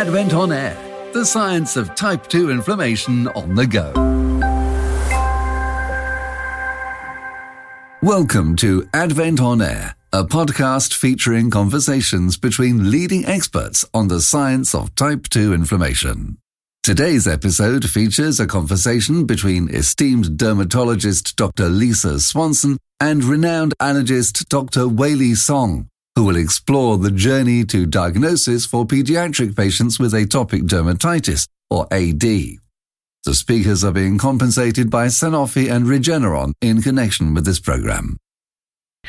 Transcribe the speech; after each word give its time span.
Advent 0.00 0.32
on 0.32 0.50
Air, 0.50 0.78
the 1.12 1.26
science 1.26 1.76
of 1.76 1.94
type 1.94 2.26
2 2.26 2.50
inflammation 2.50 3.28
on 3.28 3.54
the 3.54 3.66
go. 3.66 3.92
Welcome 8.02 8.56
to 8.56 8.88
Advent 8.94 9.42
on 9.42 9.60
Air, 9.60 9.94
a 10.10 10.24
podcast 10.24 10.94
featuring 10.94 11.50
conversations 11.50 12.38
between 12.38 12.90
leading 12.90 13.26
experts 13.26 13.84
on 13.92 14.08
the 14.08 14.22
science 14.22 14.74
of 14.74 14.94
type 14.94 15.28
2 15.28 15.52
inflammation. 15.52 16.38
Today's 16.82 17.28
episode 17.28 17.84
features 17.90 18.40
a 18.40 18.46
conversation 18.46 19.26
between 19.26 19.68
esteemed 19.68 20.38
dermatologist 20.38 21.36
Dr. 21.36 21.68
Lisa 21.68 22.18
Swanson 22.20 22.78
and 23.00 23.22
renowned 23.22 23.74
allergist 23.78 24.48
Dr. 24.48 24.88
Weily 24.88 25.32
Soong, 25.32 25.88
who 26.16 26.24
will 26.24 26.36
explore 26.36 26.98
the 26.98 27.10
journey 27.10 27.64
to 27.64 27.86
diagnosis 27.86 28.66
for 28.66 28.84
pediatric 28.84 29.56
patients 29.56 29.98
with 29.98 30.12
atopic 30.12 30.62
dermatitis, 30.62 31.46
or 31.70 31.86
AD. 31.92 32.20
The 33.24 33.34
speakers 33.34 33.84
are 33.84 33.92
being 33.92 34.18
compensated 34.18 34.90
by 34.90 35.06
Sanofi 35.06 35.70
and 35.70 35.86
Regeneron 35.86 36.52
in 36.60 36.82
connection 36.82 37.34
with 37.34 37.44
this 37.44 37.60
program. 37.60 38.16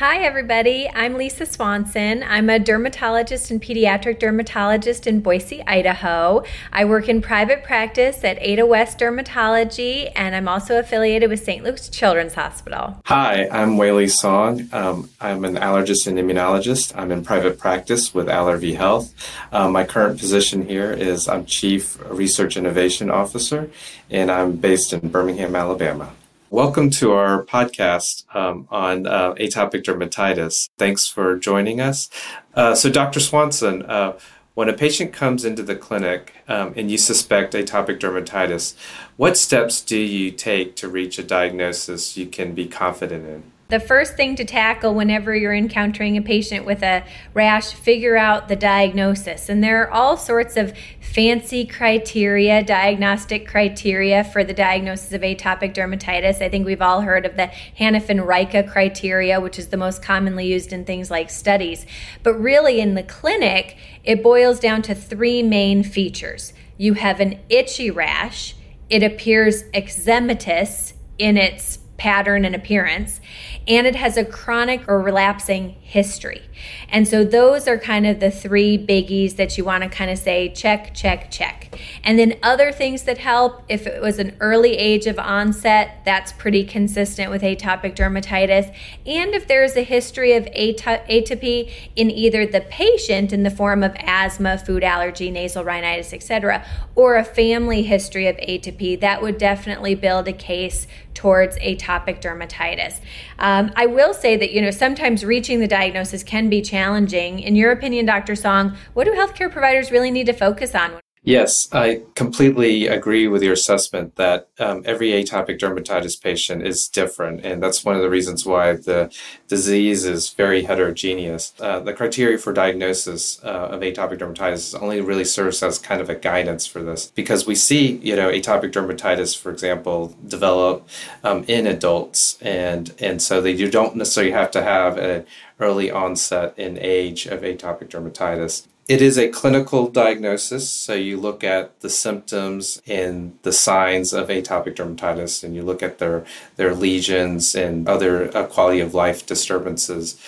Hi, 0.01 0.23
everybody. 0.23 0.89
I'm 0.89 1.13
Lisa 1.13 1.45
Swanson. 1.45 2.23
I'm 2.23 2.49
a 2.49 2.57
dermatologist 2.57 3.51
and 3.51 3.61
pediatric 3.61 4.17
dermatologist 4.17 5.05
in 5.05 5.19
Boise, 5.19 5.61
Idaho. 5.67 6.43
I 6.73 6.85
work 6.85 7.07
in 7.07 7.21
private 7.21 7.63
practice 7.63 8.23
at 8.23 8.41
Ada 8.41 8.65
West 8.65 8.97
Dermatology, 8.97 10.11
and 10.15 10.35
I'm 10.35 10.47
also 10.47 10.79
affiliated 10.79 11.29
with 11.29 11.43
St. 11.43 11.63
Luke's 11.63 11.87
Children's 11.87 12.33
Hospital. 12.33 12.99
Hi, 13.05 13.47
I'm 13.51 13.77
Weily 13.77 14.07
Soong. 14.07 14.73
Um, 14.73 15.07
I'm 15.21 15.45
an 15.45 15.57
allergist 15.57 16.07
and 16.07 16.17
immunologist. 16.17 16.97
I'm 16.97 17.11
in 17.11 17.23
private 17.23 17.59
practice 17.59 18.11
with 18.11 18.25
Allervie 18.25 18.75
Health. 18.75 19.13
Um, 19.51 19.71
my 19.71 19.83
current 19.83 20.17
position 20.17 20.67
here 20.67 20.91
is 20.91 21.27
I'm 21.27 21.45
Chief 21.45 21.99
Research 22.09 22.57
Innovation 22.57 23.11
Officer, 23.11 23.69
and 24.09 24.31
I'm 24.31 24.53
based 24.53 24.93
in 24.93 25.09
Birmingham, 25.09 25.55
Alabama. 25.55 26.11
Welcome 26.51 26.89
to 26.89 27.13
our 27.13 27.45
podcast 27.45 28.25
um, 28.35 28.67
on 28.69 29.07
uh, 29.07 29.35
atopic 29.35 29.83
dermatitis. 29.83 30.67
Thanks 30.77 31.07
for 31.07 31.37
joining 31.37 31.79
us. 31.79 32.09
Uh, 32.53 32.75
so, 32.75 32.89
Dr. 32.89 33.21
Swanson, 33.21 33.83
uh, 33.83 34.19
when 34.53 34.67
a 34.67 34.73
patient 34.73 35.13
comes 35.13 35.45
into 35.45 35.63
the 35.63 35.77
clinic 35.77 36.33
um, 36.49 36.73
and 36.75 36.91
you 36.91 36.97
suspect 36.97 37.53
atopic 37.53 37.99
dermatitis, 37.99 38.75
what 39.15 39.37
steps 39.37 39.79
do 39.79 39.97
you 39.97 40.29
take 40.29 40.75
to 40.75 40.89
reach 40.89 41.17
a 41.17 41.23
diagnosis 41.23 42.17
you 42.17 42.25
can 42.25 42.53
be 42.53 42.67
confident 42.67 43.25
in? 43.25 43.50
The 43.71 43.79
first 43.79 44.17
thing 44.17 44.35
to 44.35 44.43
tackle 44.43 44.93
whenever 44.93 45.33
you're 45.33 45.55
encountering 45.55 46.17
a 46.17 46.21
patient 46.21 46.65
with 46.65 46.83
a 46.83 47.05
rash, 47.33 47.71
figure 47.71 48.17
out 48.17 48.49
the 48.49 48.55
diagnosis. 48.55 49.47
And 49.47 49.63
there 49.63 49.81
are 49.81 49.89
all 49.89 50.17
sorts 50.17 50.57
of 50.57 50.73
fancy 50.99 51.65
criteria, 51.65 52.63
diagnostic 52.63 53.47
criteria 53.47 54.25
for 54.25 54.43
the 54.43 54.53
diagnosis 54.53 55.13
of 55.13 55.21
atopic 55.21 55.73
dermatitis. 55.73 56.41
I 56.41 56.49
think 56.49 56.65
we've 56.65 56.81
all 56.81 57.01
heard 57.01 57.25
of 57.25 57.37
the 57.37 57.49
Hanifin-Rajka 57.79 58.69
criteria, 58.69 59.39
which 59.39 59.57
is 59.57 59.69
the 59.69 59.77
most 59.77 60.03
commonly 60.03 60.47
used 60.47 60.73
in 60.73 60.83
things 60.83 61.09
like 61.09 61.29
studies. 61.29 61.85
But 62.23 62.33
really, 62.33 62.81
in 62.81 62.95
the 62.95 63.03
clinic, 63.03 63.77
it 64.03 64.21
boils 64.21 64.59
down 64.59 64.81
to 64.83 64.93
three 64.93 65.41
main 65.41 65.83
features. 65.83 66.51
You 66.77 66.95
have 66.95 67.21
an 67.21 67.39
itchy 67.47 67.89
rash, 67.89 68.53
it 68.89 69.01
appears 69.01 69.63
eczematous 69.71 70.91
in 71.17 71.37
its 71.37 71.79
pattern 72.01 72.45
and 72.45 72.55
appearance, 72.55 73.21
and 73.67 73.85
it 73.87 73.95
has 73.95 74.17
a 74.17 74.25
chronic 74.25 74.87
or 74.87 75.01
relapsing 75.01 75.75
history. 75.81 76.43
And 76.89 77.07
so 77.07 77.23
those 77.23 77.67
are 77.67 77.77
kind 77.77 78.05
of 78.05 78.19
the 78.19 78.31
three 78.31 78.77
biggies 78.77 79.35
that 79.37 79.57
you 79.57 79.63
want 79.63 79.83
to 79.83 79.89
kind 79.89 80.11
of 80.11 80.17
say 80.17 80.49
check, 80.49 80.93
check, 80.93 81.31
check. 81.31 81.79
And 82.03 82.19
then 82.19 82.37
other 82.43 82.71
things 82.71 83.03
that 83.03 83.17
help 83.17 83.63
if 83.69 83.87
it 83.87 84.01
was 84.01 84.19
an 84.19 84.35
early 84.39 84.77
age 84.77 85.07
of 85.07 85.17
onset, 85.17 86.01
that's 86.05 86.31
pretty 86.33 86.63
consistent 86.63 87.31
with 87.31 87.41
atopic 87.41 87.95
dermatitis. 87.95 88.73
And 89.05 89.33
if 89.33 89.47
there's 89.47 89.75
a 89.75 89.83
history 89.83 90.33
of 90.33 90.45
atopy 90.45 91.71
in 91.95 92.11
either 92.11 92.45
the 92.45 92.61
patient 92.61 93.33
in 93.33 93.43
the 93.43 93.51
form 93.51 93.83
of 93.83 93.95
asthma, 93.99 94.57
food 94.57 94.83
allergy, 94.83 95.31
nasal 95.31 95.63
rhinitis, 95.63 96.13
etc., 96.13 96.65
or 96.95 97.15
a 97.15 97.23
family 97.23 97.83
history 97.83 98.27
of 98.27 98.35
atopy, 98.37 98.99
that 98.99 99.21
would 99.21 99.37
definitely 99.37 99.95
build 99.95 100.27
a 100.27 100.33
case 100.33 100.87
towards 101.13 101.57
atopic 101.59 102.21
dermatitis. 102.21 102.99
Um, 103.37 103.71
I 103.75 103.85
will 103.85 104.13
say 104.13 104.37
that 104.37 104.51
you 104.51 104.61
know 104.61 104.71
sometimes 104.71 105.23
reaching 105.23 105.59
the 105.59 105.67
diagnosis 105.67 106.23
can 106.23 106.49
be 106.51 106.61
challenging. 106.61 107.39
In 107.39 107.55
your 107.55 107.71
opinion, 107.71 108.05
Dr. 108.05 108.33
Soong, 108.33 108.75
what 108.93 109.05
do 109.05 109.13
healthcare 109.13 109.51
providers 109.51 109.91
really 109.91 110.11
need 110.11 110.27
to 110.27 110.33
focus 110.33 110.75
on? 110.75 111.00
Yes, 111.23 111.69
I 111.71 112.01
completely 112.15 112.87
agree 112.87 113.27
with 113.27 113.43
your 113.43 113.53
assessment 113.53 114.15
that 114.15 114.49
um, 114.57 114.81
every 114.87 115.09
atopic 115.11 115.59
dermatitis 115.59 116.19
patient 116.19 116.65
is 116.65 116.87
different. 116.87 117.45
And 117.45 117.61
that's 117.61 117.85
one 117.85 117.95
of 117.95 118.01
the 118.01 118.09
reasons 118.09 118.43
why 118.43 118.73
the 118.73 119.15
disease 119.47 120.03
is 120.03 120.31
very 120.31 120.63
heterogeneous. 120.63 121.53
Uh, 121.59 121.79
the 121.79 121.93
criteria 121.93 122.39
for 122.39 122.53
diagnosis 122.53 123.39
uh, 123.43 123.67
of 123.69 123.81
atopic 123.81 124.17
dermatitis 124.17 124.81
only 124.81 124.99
really 124.99 125.23
serves 125.23 125.61
as 125.61 125.77
kind 125.77 126.01
of 126.01 126.09
a 126.09 126.15
guidance 126.15 126.65
for 126.65 126.81
this 126.81 127.11
because 127.11 127.45
we 127.45 127.53
see, 127.53 127.97
you 127.97 128.15
know, 128.15 128.31
atopic 128.31 128.71
dermatitis, 128.71 129.37
for 129.37 129.51
example, 129.51 130.15
develop 130.27 130.89
um, 131.23 131.45
in 131.47 131.67
adults. 131.67 132.41
And, 132.41 132.95
and 132.97 133.21
so 133.21 133.41
that 133.41 133.51
you 133.51 133.69
don't 133.69 133.95
necessarily 133.95 134.31
have 134.31 134.49
to 134.51 134.63
have 134.63 134.97
an 134.97 135.27
early 135.59 135.91
onset 135.91 136.57
in 136.57 136.79
age 136.79 137.27
of 137.27 137.41
atopic 137.41 137.89
dermatitis. 137.89 138.65
It 138.87 139.01
is 139.01 139.17
a 139.17 139.29
clinical 139.29 139.87
diagnosis, 139.89 140.69
so 140.69 140.93
you 140.93 141.17
look 141.17 141.43
at 141.43 141.79
the 141.81 141.89
symptoms 141.89 142.81
and 142.87 143.37
the 143.43 143.53
signs 143.53 144.11
of 144.11 144.27
atopic 144.29 144.75
dermatitis, 144.75 145.43
and 145.43 145.55
you 145.55 145.61
look 145.61 145.83
at 145.83 145.99
their 145.99 146.25
their 146.55 146.73
lesions 146.73 147.55
and 147.55 147.87
other 147.87 148.35
uh, 148.35 148.45
quality 148.47 148.79
of 148.79 148.93
life 148.93 149.25
disturbances. 149.25 150.19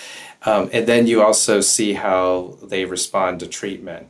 Um, 0.46 0.70
and 0.72 0.86
then 0.86 1.06
you 1.06 1.22
also 1.22 1.60
see 1.60 1.94
how 1.94 2.58
they 2.62 2.84
respond 2.84 3.40
to 3.40 3.46
treatment. 3.46 4.08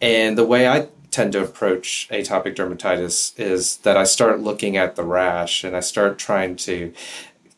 And 0.00 0.36
the 0.36 0.46
way 0.46 0.66
I 0.66 0.88
tend 1.10 1.32
to 1.32 1.44
approach 1.44 2.08
atopic 2.10 2.56
dermatitis 2.56 3.38
is 3.38 3.76
that 3.78 3.96
I 3.96 4.04
start 4.04 4.40
looking 4.40 4.76
at 4.76 4.96
the 4.96 5.04
rash 5.04 5.62
and 5.62 5.76
I 5.76 5.80
start 5.80 6.18
trying 6.18 6.56
to 6.56 6.92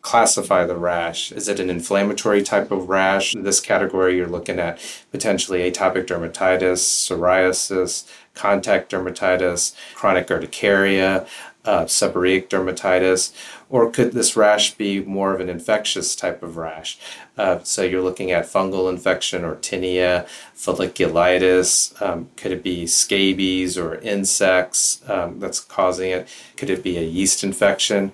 classify 0.06 0.64
the 0.64 0.76
rash. 0.76 1.32
Is 1.32 1.48
it 1.48 1.58
an 1.58 1.68
inflammatory 1.68 2.40
type 2.40 2.70
of 2.70 2.88
rash? 2.88 3.34
In 3.34 3.42
this 3.42 3.58
category, 3.58 4.16
you're 4.16 4.28
looking 4.28 4.60
at 4.60 4.78
potentially 5.10 5.68
atopic 5.68 6.06
dermatitis, 6.06 6.78
psoriasis, 6.78 8.08
contact 8.32 8.92
dermatitis, 8.92 9.74
chronic 9.96 10.30
urticaria, 10.30 11.26
uh, 11.64 11.86
seborrheic 11.86 12.46
dermatitis, 12.46 13.32
or 13.68 13.90
could 13.90 14.12
this 14.12 14.36
rash 14.36 14.74
be 14.74 15.00
more 15.00 15.34
of 15.34 15.40
an 15.40 15.48
infectious 15.48 16.14
type 16.14 16.42
of 16.42 16.56
rash? 16.56 16.98
Uh, 17.36 17.58
so 17.62 17.82
you're 17.82 18.02
looking 18.02 18.30
at 18.30 18.44
fungal 18.44 18.88
infection 18.88 19.44
or 19.44 19.56
tinea, 19.56 20.26
folliculitis. 20.54 22.00
Um, 22.00 22.28
could 22.36 22.52
it 22.52 22.62
be 22.62 22.86
scabies 22.86 23.76
or 23.76 23.96
insects 23.96 25.00
um, 25.08 25.40
that's 25.40 25.60
causing 25.60 26.10
it? 26.10 26.28
Could 26.56 26.70
it 26.70 26.82
be 26.82 26.96
a 26.96 27.02
yeast 27.02 27.42
infection? 27.42 28.12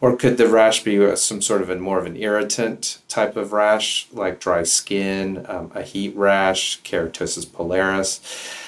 Or 0.00 0.16
could 0.16 0.38
the 0.38 0.48
rash 0.48 0.82
be 0.82 1.14
some 1.16 1.42
sort 1.42 1.60
of 1.60 1.68
a 1.68 1.76
more 1.76 1.98
of 1.98 2.06
an 2.06 2.16
irritant 2.16 2.98
type 3.08 3.36
of 3.36 3.52
rash, 3.52 4.06
like 4.12 4.40
dry 4.40 4.62
skin, 4.62 5.44
um, 5.46 5.70
a 5.74 5.82
heat 5.82 6.16
rash, 6.16 6.80
keratosis 6.82 7.46
pilaris? 7.46 8.20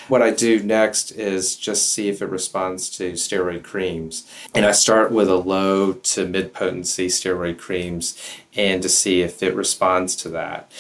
What 0.09 0.20
I 0.20 0.31
do 0.31 0.62
next 0.62 1.12
is 1.12 1.56
just 1.56 1.91
see 1.91 2.10
if 2.10 2.20
it 2.20 2.26
responds 2.26 2.91
to 2.99 3.12
steroid 3.12 3.62
creams. 3.62 4.28
And 4.54 4.66
I 4.66 4.72
start 4.72 5.10
with 5.10 5.28
a 5.28 5.37
low 5.37 5.94
to 5.94 6.22
mid 6.27 6.53
potency 6.53 7.09
steroid 7.09 7.59
creams 7.59 8.19
and 8.55 8.83
to 8.83 8.88
see 8.88 9.22
if 9.22 9.43
it 9.43 9.55
responds 9.55 10.16
to 10.16 10.28
that. 10.31 10.71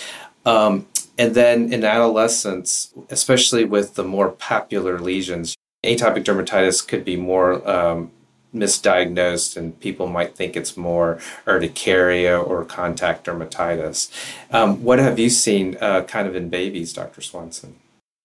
Um, 0.44 0.86
and 1.18 1.34
then 1.34 1.72
in 1.72 1.84
adolescence, 1.84 2.92
especially 3.10 3.64
with 3.64 3.94
the 3.94 4.04
more 4.04 4.30
papular 4.30 4.98
lesions, 4.98 5.54
atopic 5.84 6.24
dermatitis 6.24 6.86
could 6.86 7.04
be 7.04 7.16
more 7.16 7.68
um, 7.68 8.10
misdiagnosed 8.54 9.56
and 9.56 9.78
people 9.80 10.06
might 10.06 10.36
think 10.36 10.56
it's 10.56 10.76
more 10.76 11.18
urticaria 11.46 12.38
or 12.38 12.64
contact 12.64 13.26
dermatitis. 13.26 14.10
Um, 14.50 14.82
what 14.82 14.98
have 14.98 15.18
you 15.18 15.30
seen 15.30 15.76
uh, 15.80 16.02
kind 16.02 16.28
of 16.28 16.36
in 16.36 16.48
babies, 16.48 16.92
Dr. 16.92 17.20
Swanson? 17.20 17.76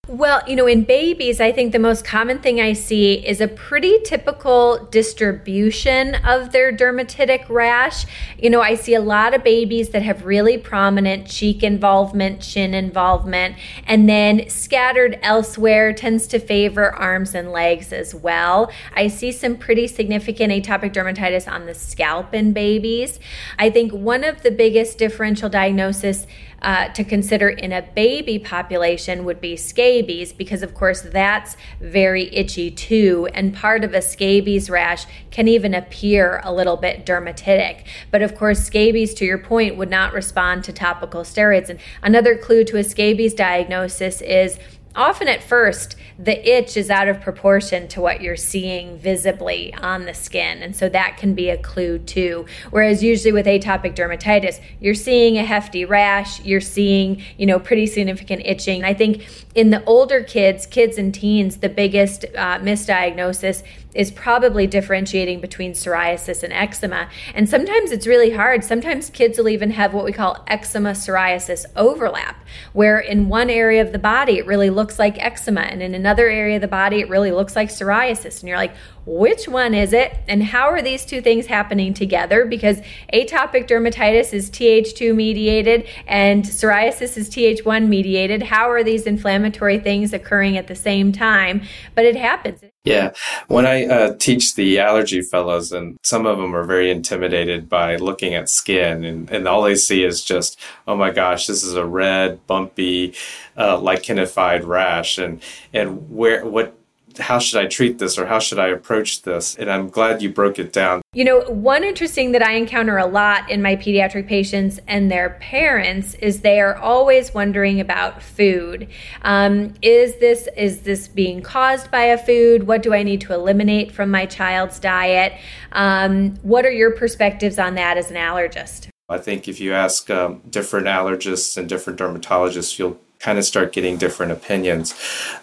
Well, 0.09 0.42
you 0.48 0.56
know, 0.56 0.68
in 0.68 0.86
babies, 0.86 1.42
I 1.42 1.51
think 1.51 1.74
the 1.74 1.80
most 1.80 2.06
common 2.06 2.39
thing 2.39 2.62
I 2.62 2.71
see 2.71 3.15
is 3.27 3.42
a 3.42 3.48
pretty 3.50 4.00
typical 4.06 4.86
distribution 4.86 6.15
of 6.24 6.54
their 6.54 6.71
dermatitic 6.71 7.50
rash. 7.50 8.06
You 8.38 8.50
know, 8.50 8.62
I 8.62 8.75
see 8.75 8.94
a 8.94 9.01
lot 9.01 9.33
of 9.33 9.44
babies 9.44 9.89
that 9.89 10.04
have 10.04 10.24
really 10.24 10.57
prominent 10.57 11.27
cheek 11.27 11.62
involvement, 11.62 12.39
chin 12.39 12.74
involvement, 12.74 13.57
and 13.86 14.07
then 14.07 14.48
scattered 14.48 15.19
elsewhere 15.24 15.92
tends 15.92 16.25
to 16.27 16.39
favor 16.39 16.95
arms 16.95 17.36
and 17.36 17.51
legs 17.51 17.92
as 17.92 18.15
well. 18.15 18.71
I 18.95 19.10
see 19.10 19.33
some 19.33 19.57
pretty 19.57 19.88
significant 19.88 20.53
atopic 20.53 20.94
dermatitis 20.94 21.51
on 21.51 21.65
the 21.65 21.74
scalp 21.74 22.33
in 22.33 22.53
babies. 22.53 23.19
I 23.60 23.69
think 23.69 23.92
one 23.92 24.24
of 24.24 24.42
the 24.42 24.51
biggest 24.51 24.98
differential 25.00 25.50
diagnosis 25.50 26.27
uh, 26.62 26.89
to 26.89 27.04
consider 27.04 27.50
in 27.50 27.71
a 27.71 27.81
baby 27.81 28.39
population 28.39 29.25
would 29.25 29.39
be 29.39 29.56
scabies 29.56 30.33
because, 30.33 30.63
of 30.63 30.74
course, 30.74 31.01
that's 31.01 31.56
very 31.80 32.33
itchy 32.36 32.71
too. 32.71 33.27
And 33.33 33.54
part 33.54 33.83
of 33.83 33.94
a 33.94 34.01
scabies 34.01 34.69
rash 34.69 35.06
can 35.31 35.48
even 35.48 35.74
appear 35.74 36.42
a 36.44 36.54
little 36.54 36.77
bit 36.77 37.06
dermatitic. 37.06 37.83
But 38.12 38.21
of 38.21 38.36
course, 38.36 38.63
scabies, 38.63 39.13
to 39.15 39.25
your 39.25 39.38
point, 39.38 39.77
would 39.77 39.89
not 39.89 40.13
respond 40.13 40.63
to 40.65 40.74
topical 40.74 41.21
steroids. 41.21 41.69
And 41.69 41.80
another 42.01 42.36
clue 42.36 42.63
to 42.65 42.77
a 42.77 42.83
scabies 42.83 43.33
diagnosis 43.33 44.21
is 44.21 44.60
often 44.97 45.27
at 45.27 45.41
first 45.41 45.95
the 46.19 46.49
itch 46.49 46.75
is 46.75 46.89
out 46.89 47.07
of 47.07 47.21
proportion 47.21 47.88
to 47.88 48.01
what 48.01 48.21
you're 48.21 48.35
seeing 48.35 48.97
visibly 48.97 49.73
on 49.75 50.05
the 50.05 50.13
skin 50.13 50.63
and 50.63 50.75
so 50.75 50.89
that 50.89 51.15
can 51.15 51.35
be 51.35 51.49
a 51.49 51.57
clue 51.57 51.99
too. 51.99 52.45
Whereas 52.71 53.03
usually 53.03 53.31
with 53.31 53.45
atopic 53.45 53.95
dermatitis 53.95 54.59
you're 54.79 54.95
seeing 54.95 55.38
a 55.38 55.44
hefty 55.44 55.85
rash 55.85 56.44
you're 56.44 56.59
seeing 56.59 57.21
you 57.38 57.45
know 57.45 57.59
pretty 57.59 57.85
significant 57.85 58.41
itching. 58.45 58.83
I 58.83 58.94
think 58.94 59.45
in 59.53 59.69
the 59.69 59.83
older 59.85 60.23
kids 60.23 60.65
kids 60.65 60.97
and 60.97 61.13
teens 61.13 61.57
the 61.57 61.69
biggest 61.69 62.25
uh, 62.35 62.59
misdiagnosis 62.59 63.63
is 63.97 64.11
probably 64.11 64.67
differentiating 64.67 65.41
between 65.41 65.73
psoriasis 65.73 66.44
and 66.44 66.53
eczema. 66.53 67.09
And 67.33 67.49
sometimes 67.49 67.91
it's 67.91 68.05
really 68.05 68.29
hard. 68.29 68.63
Sometimes 68.63 69.09
kids 69.09 69.39
will 69.39 69.49
even 69.49 69.71
have 69.71 69.91
what 69.94 70.05
we 70.05 70.11
call 70.13 70.45
eczema 70.47 70.91
psoriasis 70.91 71.65
overlap, 71.75 72.45
where 72.73 72.99
in 72.99 73.27
one 73.27 73.49
area 73.49 73.81
of 73.81 73.91
the 73.91 73.99
body 73.99 74.38
it 74.38 74.45
really 74.45 74.69
looks 74.69 74.99
like 74.99 75.17
eczema, 75.17 75.61
and 75.61 75.81
in 75.81 75.95
another 75.95 76.29
area 76.29 76.55
of 76.57 76.61
the 76.61 76.67
body 76.67 76.99
it 76.99 77.09
really 77.09 77.31
looks 77.31 77.55
like 77.55 77.69
psoriasis. 77.69 78.39
And 78.39 78.47
you're 78.47 78.57
like, 78.57 78.75
which 79.07 79.47
one 79.47 79.73
is 79.73 79.94
it? 79.94 80.15
And 80.27 80.43
how 80.43 80.67
are 80.67 80.81
these 80.81 81.05
two 81.05 81.21
things 81.21 81.47
happening 81.47 81.93
together? 81.93 82.45
Because 82.45 82.81
atopic 83.13 83.67
dermatitis 83.67 84.33
is 84.33 84.51
Th2 84.51 85.15
mediated 85.15 85.88
and 86.05 86.43
psoriasis 86.43 87.17
is 87.17 87.29
Th1 87.29 87.88
mediated. 87.88 88.43
How 88.43 88.69
are 88.69 88.83
these 88.83 89.07
inflammatory 89.07 89.79
things 89.79 90.13
occurring 90.13 90.57
at 90.57 90.67
the 90.67 90.75
same 90.75 91.13
time? 91.13 91.61
But 91.95 92.05
it 92.05 92.17
happens. 92.17 92.61
Yeah. 92.88 93.12
When 93.48 93.66
I 93.66 93.86
uh, 93.86 94.16
teach 94.18 94.56
the 94.56 94.80
allergy 94.80 95.22
fellows, 95.22 95.72
and 95.72 95.98
some 96.04 96.25
of 96.25 96.38
them 96.38 96.56
are 96.56 96.63
very 96.63 96.89
intimidated 96.89 97.68
by 97.68 97.98
looking 97.98 98.34
at 98.34 98.50
skin, 98.50 99.04
and, 99.04 99.30
and 99.30 99.48
all 99.48 99.63
they 99.63 99.75
see 99.75 100.04
is 100.04 100.24
just, 100.24 100.60
oh 100.88 100.95
my 100.95 101.12
gosh, 101.12 101.48
this 101.48 101.63
is 101.63 101.75
a 101.75 101.86
red, 101.86 102.45
bumpy, 102.48 103.13
uh, 103.57 103.78
lichenified 103.78 104.66
rash. 104.66 105.18
And, 105.18 105.42
and 105.74 106.10
where, 106.10 106.45
what, 106.45 106.76
how 107.17 107.39
should 107.39 107.59
I 107.59 107.65
treat 107.65 107.97
this 107.97 108.17
or 108.17 108.25
how 108.25 108.39
should 108.39 108.59
I 108.59 108.67
approach 108.67 109.23
this? 109.23 109.55
And 109.55 109.71
I'm 109.71 109.89
glad 109.89 110.21
you 110.21 110.31
broke 110.31 110.59
it 110.59 110.73
down. 110.73 111.01
You 111.13 111.23
know, 111.23 111.41
one 111.41 111.83
interesting 111.83 112.31
that 112.33 112.43
I 112.43 112.53
encounter 112.53 112.97
a 112.97 113.05
lot 113.05 113.49
in 113.49 113.61
my 113.61 113.75
pediatric 113.75 114.27
patients 114.27 114.79
and 114.87 115.11
their 115.11 115.31
parents 115.41 116.15
is 116.15 116.41
they 116.41 116.59
are 116.59 116.75
always 116.75 117.33
wondering 117.33 117.79
about 117.79 118.21
food. 118.21 118.87
Um, 119.23 119.73
is 119.81 120.15
this 120.17 120.47
is 120.55 120.81
this 120.81 121.07
being 121.07 121.41
caused 121.41 121.91
by 121.91 122.03
a 122.03 122.17
food? 122.17 122.67
What 122.67 122.83
do 122.83 122.93
I 122.93 123.03
need 123.03 123.21
to 123.21 123.33
eliminate 123.33 123.91
from 123.91 124.11
my 124.11 124.25
child's 124.25 124.79
diet? 124.79 125.33
Um, 125.71 126.35
what 126.41 126.65
are 126.65 126.71
your 126.71 126.91
perspectives 126.91 127.59
on 127.59 127.75
that 127.75 127.97
as 127.97 128.11
an 128.11 128.17
allergist? 128.17 128.89
I 129.09 129.17
think 129.17 129.47
if 129.47 129.59
you 129.61 129.73
ask 129.73 130.09
um, 130.09 130.41
different 130.49 130.87
allergists 130.87 131.55
and 131.57 131.69
different 131.69 131.97
dermatologists, 131.97 132.77
you'll 132.77 132.99
kind 133.19 133.37
of 133.37 133.45
start 133.45 133.73
getting 133.73 133.97
different 133.97 134.31
opinions. 134.31 134.93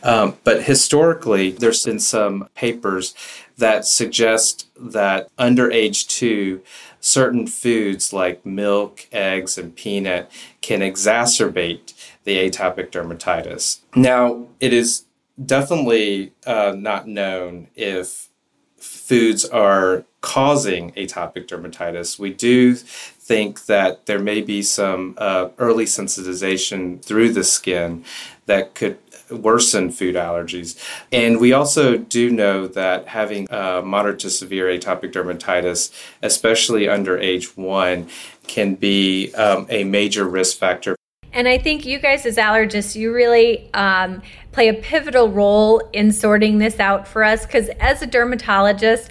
Um, 0.02 0.36
but 0.44 0.64
historically, 0.64 1.50
there's 1.50 1.84
been 1.84 2.00
some 2.00 2.48
papers 2.54 3.14
that 3.56 3.84
suggest 3.84 4.68
that 4.76 5.28
under 5.38 5.70
age 5.70 6.06
two, 6.08 6.62
certain 7.00 7.46
foods 7.46 8.12
like 8.12 8.44
milk, 8.44 9.06
eggs, 9.12 9.58
and 9.58 9.74
peanut 9.76 10.30
can 10.60 10.80
exacerbate 10.80 11.92
the 12.24 12.48
atopic 12.48 12.90
dermatitis. 12.90 13.80
Now, 13.94 14.46
it 14.60 14.72
is 14.72 15.04
definitely 15.44 16.32
uh, 16.46 16.74
not 16.76 17.06
known 17.06 17.68
if 17.74 18.28
foods 18.76 19.44
are 19.44 20.04
causing 20.20 20.90
atopic 20.92 21.46
dermatitis. 21.46 22.18
We 22.18 22.32
do 22.32 22.76
think 23.24 23.64
that 23.66 24.04
there 24.04 24.18
may 24.18 24.42
be 24.42 24.60
some 24.62 25.14
uh, 25.16 25.48
early 25.58 25.86
sensitization 25.86 27.02
through 27.02 27.32
the 27.32 27.42
skin 27.42 28.04
that 28.44 28.74
could 28.74 28.98
worsen 29.30 29.90
food 29.90 30.14
allergies. 30.14 30.78
And 31.10 31.40
we 31.40 31.54
also 31.54 31.96
do 31.96 32.30
know 32.30 32.66
that 32.68 33.08
having 33.08 33.50
uh, 33.50 33.80
moderate 33.82 34.18
to 34.20 34.30
severe 34.30 34.66
atopic 34.66 35.12
dermatitis, 35.12 35.90
especially 36.22 36.86
under 36.86 37.18
age 37.18 37.56
one, 37.56 38.08
can 38.46 38.74
be 38.74 39.32
um, 39.34 39.66
a 39.70 39.84
major 39.84 40.28
risk 40.28 40.58
factor. 40.58 40.94
And 41.32 41.48
I 41.48 41.58
think 41.58 41.84
you 41.84 41.98
guys, 41.98 42.26
as 42.26 42.36
allergists, 42.36 42.94
you 42.94 43.12
really 43.12 43.72
um, 43.74 44.22
play 44.52 44.68
a 44.68 44.74
pivotal 44.74 45.30
role 45.30 45.80
in 45.92 46.12
sorting 46.12 46.58
this 46.58 46.78
out 46.78 47.08
for 47.08 47.24
us 47.24 47.44
because 47.44 47.70
as 47.80 48.02
a 48.02 48.06
dermatologist, 48.06 49.10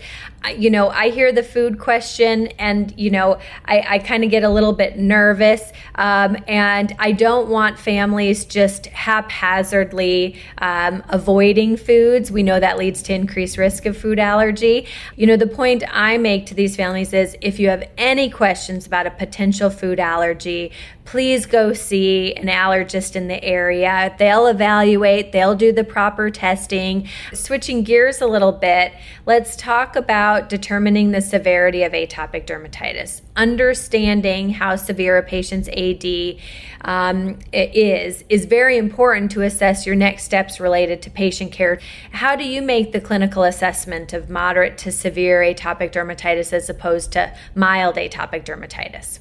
you 0.52 0.70
know, 0.70 0.90
I 0.90 1.10
hear 1.10 1.32
the 1.32 1.44
food 1.44 1.80
question 1.80 2.48
and, 2.60 2.94
you 2.98 3.10
know, 3.10 3.40
I, 3.66 3.86
I 3.88 4.00
kind 4.00 4.24
of 4.24 4.30
get 4.30 4.44
a 4.44 4.50
little 4.50 4.74
bit 4.74 4.98
nervous. 4.98 5.72
Um, 5.96 6.38
and 6.48 6.94
I 7.00 7.14
don't 7.14 7.50
want 7.50 7.80
families 7.80 8.46
just 8.46 8.88
haphazardly 8.88 10.40
um, 10.58 11.04
avoiding 11.10 11.78
foods. 11.78 12.32
We 12.32 12.44
know 12.44 12.60
that 12.60 12.78
leads 12.78 13.02
to 13.04 13.14
increased 13.14 13.58
risk 13.58 13.86
of 13.86 13.98
food 13.98 14.20
allergy. 14.20 14.88
You 15.16 15.28
know, 15.28 15.38
the 15.38 15.48
point 15.48 15.84
I 15.90 16.18
make 16.18 16.46
to 16.48 16.54
these 16.54 16.76
families 16.76 17.14
is 17.14 17.38
if 17.42 17.60
you 17.60 17.70
have 17.70 17.84
any 17.98 18.30
questions 18.30 18.86
about 18.86 19.08
a 19.08 19.12
potential 19.12 19.70
food 19.70 20.00
allergy, 20.00 20.72
please 21.06 21.46
go 21.46 21.74
see 21.74 22.34
an 22.36 22.48
allergist 22.48 23.16
in 23.16 23.28
the 23.28 23.44
area. 23.44 24.16
They'll 24.18 24.48
evaluate, 24.48 25.32
they'll 25.32 25.56
do 25.56 25.72
the 25.72 25.84
proper 25.84 26.30
testing. 26.30 27.08
Switching 27.34 27.84
gears 27.84 28.22
a 28.22 28.28
little 28.28 28.52
bit, 28.52 28.94
let's 29.26 29.56
talk 29.56 29.96
about 29.96 30.50
determining 30.50 31.12
the 31.12 31.22
severity 31.22 31.84
of 31.84 31.92
atopic 31.92 32.46
dermatitis. 32.46 33.22
Understanding 33.36 34.52
how 34.52 34.76
severe 34.76 35.18
a 35.18 35.24
patient's 35.24 35.68
AD 35.70 36.40
um, 36.86 37.40
is 37.52 38.24
is 38.30 38.46
very 38.46 38.78
important 38.78 39.32
to 39.32 39.42
assess 39.42 39.86
your 39.86 39.96
next 39.96 40.24
steps 40.24 40.60
related 40.60 41.02
to 41.02 41.10
patient 41.10 41.52
care. 41.52 41.80
How 42.12 42.36
do 42.36 42.44
you 42.44 42.62
make 42.62 42.92
the 42.92 43.02
clinical 43.02 43.44
assessment 43.44 44.14
of 44.14 44.30
moderate 44.30 44.78
to 44.80 44.92
severe 44.92 45.42
atopic 45.42 45.92
dermatitis 45.92 46.54
as 46.54 46.70
opposed 46.70 47.12
to 47.14 47.34
mild 47.56 47.96
atopic 47.96 48.46
dermatitis? 48.46 49.20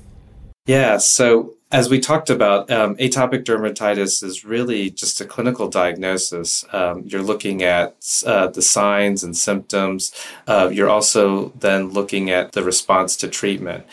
Yeah, 0.67 0.99
so 0.99 1.55
as 1.73 1.89
we 1.89 1.99
talked 1.99 2.29
about, 2.29 2.71
um, 2.71 2.95
atopic 2.97 3.45
dermatitis 3.45 4.23
is 4.23 4.45
really 4.45 4.91
just 4.91 5.23
a 5.23 5.25
clinical 5.25 5.69
diagnosis. 5.69 6.67
Um, 6.71 7.05
you're 7.07 7.23
looking 7.23 7.63
at 7.63 7.97
uh, 8.27 8.49
the 8.49 8.61
signs 8.61 9.25
and 9.25 9.35
symptoms. 9.35 10.13
Uh, 10.47 10.69
you're 10.71 10.91
also 10.91 11.49
then 11.59 11.89
looking 11.89 12.31
at 12.31 12.53
the 12.53 12.63
response 12.63 13.17
to 13.17 13.29
treatment. 13.29 13.87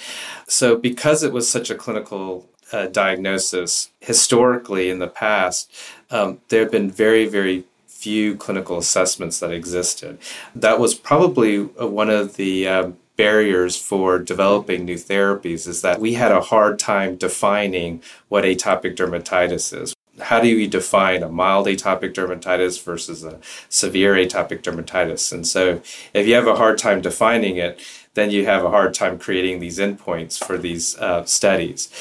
So, 0.45 0.75
because 0.75 1.23
it 1.23 1.31
was 1.31 1.49
such 1.49 1.69
a 1.69 1.75
clinical 1.75 2.49
uh, 2.73 2.87
diagnosis, 2.87 3.89
historically 4.01 4.89
in 4.89 4.99
the 4.99 5.07
past, 5.07 5.71
um, 6.11 6.41
there 6.49 6.61
have 6.63 6.71
been 6.71 6.91
very, 6.91 7.27
very 7.27 7.63
few 7.87 8.35
clinical 8.35 8.77
assessments 8.77 9.39
that 9.39 9.51
existed. 9.51 10.17
That 10.53 10.79
was 10.79 10.95
probably 10.95 11.69
uh, 11.81 11.87
one 11.87 12.09
of 12.09 12.35
the 12.35 12.67
um, 12.67 12.97
barriers 13.19 13.75
for 13.75 14.17
developing 14.17 14.85
new 14.85 14.95
therapies 14.95 15.67
is 15.67 15.81
that 15.81 15.99
we 15.99 16.13
had 16.13 16.31
a 16.31 16.39
hard 16.39 16.79
time 16.79 17.17
defining 17.17 18.01
what 18.29 18.45
atopic 18.45 18.95
dermatitis 18.95 19.77
is. 19.77 19.93
How 20.21 20.39
do 20.39 20.47
you 20.47 20.69
define 20.69 21.21
a 21.21 21.27
mild 21.27 21.67
atopic 21.67 22.13
dermatitis 22.13 22.81
versus 22.81 23.25
a 23.25 23.41
severe 23.67 24.13
atopic 24.13 24.61
dermatitis? 24.61 25.33
And 25.33 25.45
so, 25.45 25.81
if 26.13 26.27
you 26.27 26.33
have 26.35 26.47
a 26.47 26.55
hard 26.55 26.77
time 26.77 27.01
defining 27.01 27.57
it, 27.57 27.81
then 28.13 28.31
you 28.31 28.45
have 28.45 28.63
a 28.63 28.69
hard 28.69 28.93
time 28.93 29.19
creating 29.19 29.59
these 29.59 29.79
endpoints 29.79 30.41
for 30.41 30.57
these 30.57 30.97
uh, 30.97 31.25
studies. 31.25 31.91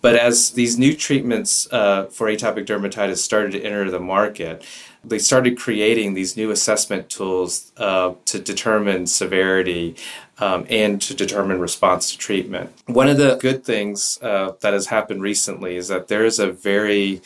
But 0.00 0.16
as 0.16 0.52
these 0.52 0.78
new 0.78 0.96
treatments 0.96 1.70
uh, 1.70 2.06
for 2.06 2.28
atopic 2.28 2.64
dermatitis 2.64 3.18
started 3.18 3.52
to 3.52 3.62
enter 3.62 3.90
the 3.90 4.00
market, 4.00 4.64
they 5.04 5.18
started 5.18 5.58
creating 5.58 6.14
these 6.14 6.36
new 6.36 6.50
assessment 6.50 7.08
tools 7.08 7.72
uh, 7.76 8.14
to 8.24 8.38
determine 8.38 9.06
severity 9.06 9.96
um, 10.38 10.66
and 10.70 11.00
to 11.02 11.14
determine 11.14 11.60
response 11.60 12.10
to 12.10 12.18
treatment. 12.18 12.72
One 12.86 13.08
of 13.08 13.16
the 13.16 13.36
good 13.36 13.64
things 13.64 14.18
uh, 14.22 14.52
that 14.60 14.72
has 14.72 14.86
happened 14.86 15.22
recently 15.22 15.76
is 15.76 15.88
that 15.88 16.08
there 16.08 16.24
is 16.24 16.38
a 16.38 16.50
very 16.50 17.20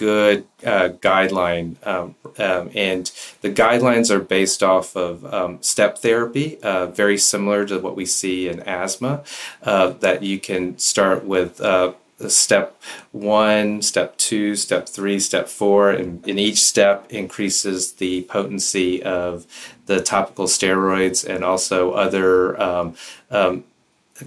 good 0.00 0.46
uh, 0.64 0.88
guideline, 1.00 1.74
um, 1.86 2.14
um, 2.38 2.70
and 2.74 3.12
the 3.42 3.50
guidelines 3.50 4.10
are 4.10 4.18
based 4.18 4.62
off 4.62 4.96
of 4.96 5.24
um, 5.32 5.62
step 5.62 5.98
therapy, 5.98 6.58
uh, 6.62 6.86
very 6.86 7.18
similar 7.18 7.66
to 7.66 7.78
what 7.78 7.96
we 7.96 8.06
see 8.06 8.48
in 8.48 8.60
asthma. 8.60 9.22
Uh, 9.62 9.90
that 9.90 10.22
you 10.22 10.40
can 10.40 10.78
start 10.78 11.24
with 11.24 11.60
uh, 11.60 11.92
step 12.28 12.80
one, 13.12 13.82
step 13.82 14.16
two, 14.18 14.56
step 14.56 14.88
three, 14.88 15.18
step 15.18 15.48
four, 15.48 15.90
and 15.90 16.26
in 16.28 16.38
each 16.38 16.60
step 16.60 17.06
increases 17.10 17.92
the 17.92 18.22
potency 18.22 19.02
of 19.02 19.46
the 19.86 20.00
topical 20.00 20.46
steroids 20.46 21.26
and 21.28 21.44
also 21.44 21.92
other 21.92 22.60
um, 22.60 22.94
um, 23.30 23.64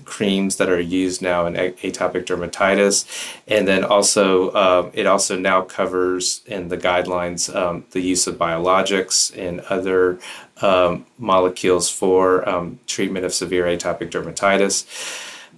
creams 0.06 0.56
that 0.56 0.70
are 0.70 0.80
used 0.80 1.22
now 1.22 1.46
in 1.46 1.54
atopic 1.54 2.26
dermatitis, 2.26 3.06
and 3.48 3.68
then 3.68 3.84
also 3.84 4.50
uh, 4.50 4.90
it 4.94 5.06
also 5.06 5.38
now 5.38 5.62
covers 5.62 6.42
in 6.48 6.70
the 6.70 6.78
guidelines 6.78 7.54
um, 7.56 7.86
the 7.92 8.02
use 8.02 8.26
of 8.26 8.36
biologics 8.36 9.36
and 9.38 9.60
other 9.62 10.20
um, 10.62 11.06
molecules 11.18 11.90
for 11.90 12.48
um, 12.48 12.80
treatment 12.88 13.26
of 13.26 13.34
severe 13.34 13.66
atopic 13.66 14.10
dermatitis. 14.10 14.86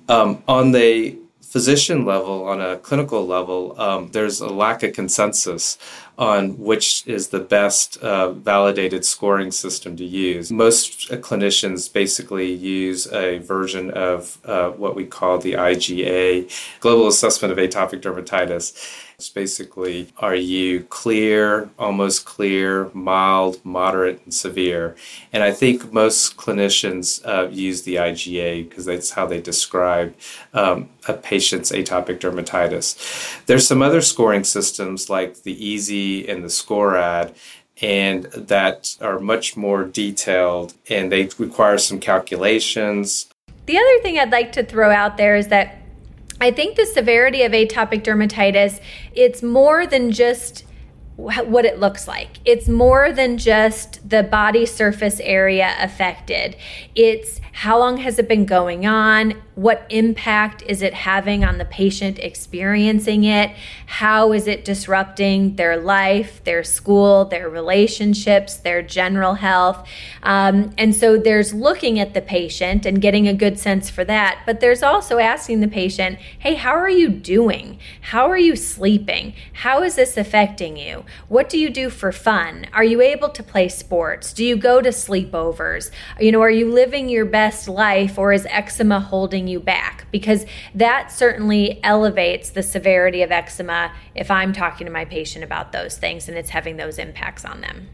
Um, 0.08 0.44
on 0.48 0.72
the 0.72 1.18
physician 1.56 2.04
level, 2.04 2.44
on 2.50 2.60
a 2.60 2.76
clinical 2.76 3.26
level, 3.26 3.80
um, 3.80 4.10
there's 4.12 4.42
a 4.42 4.50
lack 4.50 4.84
of 4.84 4.92
consensus 4.92 5.78
on 6.18 6.58
which 6.60 7.08
is 7.08 7.30
the 7.30 7.40
best 7.40 7.96
uh, 8.00 8.30
validated 8.34 9.06
scoring 9.06 9.52
system 9.52 9.96
to 9.96 10.04
use. 10.04 10.52
Most 10.52 11.10
uh, 11.10 11.16
clinicians 11.16 11.92
basically 11.92 12.52
use 12.52 13.08
a 13.14 13.38
version 13.38 13.90
of 13.92 14.38
uh, 14.44 14.72
what 14.72 14.98
we 14.98 15.06
call 15.06 15.38
the 15.38 15.54
IGA, 15.54 16.52
Global 16.82 17.08
Assessment 17.08 17.54
of 17.54 17.58
Atopic 17.58 18.02
Dermatitis. 18.02 19.05
It's 19.16 19.30
basically 19.30 20.10
are 20.18 20.36
you 20.36 20.84
clear, 20.84 21.70
almost 21.80 22.26
clear, 22.26 22.90
mild, 22.94 23.64
moderate, 23.64 24.22
and 24.26 24.34
severe? 24.34 24.96
And 25.32 25.42
I 25.42 25.52
think 25.52 25.94
most 25.94 26.36
clinicians 26.36 27.26
uh, 27.26 27.48
use 27.50 27.84
the 27.84 27.96
IGA 27.96 28.68
because 28.68 28.84
that's 28.86 29.12
how 29.12 29.26
they 29.26 29.40
describe 29.40 30.16
um, 30.54 30.90
a 31.08 31.14
patient's 31.14 31.72
atopic 31.72 32.20
dermatitis. 32.20 33.46
There's 33.46 33.66
some 33.66 33.82
other 33.82 34.02
scoring 34.02 34.44
systems 34.44 35.10
like 35.10 35.44
the 35.44 35.56
EASI 35.56 36.30
and 36.30 36.44
the 36.44 36.50
SCORAD 36.50 37.34
and 37.82 38.26
that 38.26 38.98
are 39.00 39.20
much 39.20 39.56
more 39.56 39.86
detailed 39.86 40.74
and 40.90 41.10
they 41.10 41.30
require 41.38 41.78
some 41.78 42.00
calculations. 42.00 43.28
The 43.66 43.78
other 43.78 44.00
thing 44.02 44.20
I'd 44.20 44.32
like 44.32 44.52
to 44.54 44.64
throw 44.64 44.92
out 44.92 45.16
there 45.18 45.36
is 45.36 45.48
that 45.48 45.85
I 46.42 46.52
think 46.52 46.76
the 46.76 46.86
severity 46.86 47.44
of 47.44 47.54
atopic 47.54 48.04
dermatitis, 48.04 48.82
it's 49.14 49.42
more 49.42 49.88
than 49.88 50.12
just 50.12 50.66
what 51.16 51.64
it 51.64 51.80
looks 51.80 52.10
like. 52.10 52.40
It's 52.44 52.68
more 52.68 53.14
than 53.14 53.38
just 53.38 54.10
the 54.10 54.22
body 54.22 54.66
surface 54.66 55.22
area 55.22 55.74
affected. 55.80 56.58
It's 56.94 57.40
how 57.54 57.80
long 57.80 57.98
has 57.98 58.20
it 58.20 58.28
been 58.28 58.46
going 58.46 58.86
on? 58.86 59.42
What 59.56 59.86
impact 59.90 60.64
is 60.68 60.82
it 60.82 60.94
having 60.94 61.44
on 61.44 61.58
the 61.58 61.66
patient 61.66 62.20
experiencing 62.20 63.24
it? 63.24 63.52
How 63.86 64.32
is 64.34 64.48
it 64.48 64.64
disrupting 64.64 65.56
their 65.56 65.78
life, 65.78 66.44
their 66.44 66.64
school, 66.64 67.26
their 67.26 67.50
relationships, 67.50 68.58
their 68.58 68.82
general 68.82 69.34
health? 69.34 69.88
Um, 70.24 70.72
and 70.78 70.96
so 70.96 71.18
there's 71.18 71.54
looking 71.54 72.00
at 72.00 72.14
the 72.14 72.22
patient 72.22 72.86
and 72.86 73.02
getting 73.02 73.28
a 73.28 73.34
good 73.34 73.60
sense 73.60 73.90
for 73.90 74.04
that. 74.06 74.42
But 74.46 74.60
there's 74.60 74.84
also 74.84 75.18
asking 75.18 75.62
the 75.62 75.68
patient, 75.68 76.20
hey, 76.40 76.56
how 76.56 76.72
are 76.72 76.90
you 76.90 77.10
doing? 77.10 77.80
How 78.02 78.30
are 78.30 78.38
you 78.38 78.56
sleeping? 78.56 79.34
How 79.54 79.84
is 79.84 79.96
this 79.96 80.18
affecting 80.18 80.78
you? 80.78 81.06
What 81.28 81.50
do 81.50 81.58
you 81.58 81.70
do 81.70 81.90
for 81.90 82.12
fun? 82.12 82.68
Are 82.74 82.84
you 82.84 83.02
able 83.02 83.30
to 83.30 83.44
play 83.44 83.70
sports? 83.70 84.34
Do 84.34 84.44
you 84.46 84.56
go 84.56 84.82
to 84.82 84.90
sleepovers? 84.90 85.92
You 86.20 86.32
know, 86.32 86.42
are 86.42 86.50
you 86.50 86.72
living 86.72 87.10
your 87.10 87.26
best? 87.26 87.66
life 87.68 88.18
or 88.18 88.34
is 88.34 88.48
eczema 88.50 89.00
holding 89.00 89.45
you 89.48 89.60
back? 89.60 90.08
Because 90.12 90.46
that 90.74 91.12
certainly 91.12 91.80
elevates 91.84 92.50
the 92.50 92.64
severity 92.64 93.22
of 93.22 93.32
eczema 93.32 93.92
if 94.14 94.32
I'm 94.32 94.54
talking 94.54 94.86
to 94.86 94.92
my 94.92 95.06
patient 95.06 95.44
about 95.44 95.72
those 95.72 95.98
things 95.98 96.28
and 96.28 96.38
it's 96.38 96.50
having 96.50 96.78
those 96.78 96.98
impacts 96.98 97.46
on 97.46 97.62
them. 97.62 97.90